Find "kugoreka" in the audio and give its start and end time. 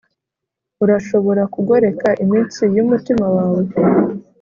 1.53-2.07